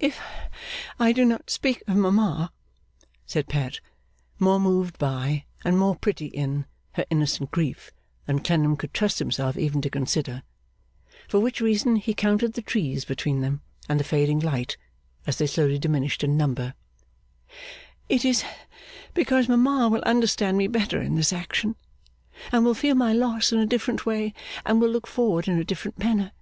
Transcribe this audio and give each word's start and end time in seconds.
'If 0.00 0.20
I 0.98 1.12
do 1.12 1.24
not 1.24 1.48
speak 1.48 1.80
of 1.86 1.94
mama,' 1.96 2.50
said 3.24 3.46
Pet, 3.48 3.78
more 4.36 4.58
moved 4.58 4.98
by, 4.98 5.44
and 5.64 5.78
more 5.78 5.94
pretty 5.94 6.26
in, 6.26 6.66
her 6.94 7.04
innocent 7.08 7.52
grief, 7.52 7.92
than 8.24 8.40
Clennam 8.40 8.76
could 8.76 8.92
trust 8.92 9.20
himself 9.20 9.56
even 9.56 9.80
to 9.82 9.88
consider 9.88 10.42
for 11.28 11.38
which 11.38 11.60
reason 11.60 11.94
he 11.94 12.14
counted 12.14 12.54
the 12.54 12.62
trees 12.62 13.04
between 13.04 13.42
them 13.42 13.60
and 13.88 14.00
the 14.00 14.02
fading 14.02 14.40
light 14.40 14.76
as 15.24 15.36
they 15.38 15.46
slowly 15.46 15.78
diminished 15.78 16.24
in 16.24 16.36
number 16.36 16.74
'it 18.08 18.24
is 18.24 18.42
because 19.14 19.48
mama 19.48 19.88
will 19.88 20.02
understand 20.02 20.58
me 20.58 20.66
better 20.66 21.00
in 21.00 21.14
this 21.14 21.32
action, 21.32 21.76
and 22.50 22.64
will 22.64 22.74
feel 22.74 22.96
my 22.96 23.12
loss 23.12 23.52
in 23.52 23.60
a 23.60 23.66
different 23.66 24.04
way, 24.04 24.34
and 24.64 24.80
will 24.80 24.90
look 24.90 25.06
forward 25.06 25.46
in 25.46 25.60
a 25.60 25.64
different 25.64 25.96
manner. 25.96 26.32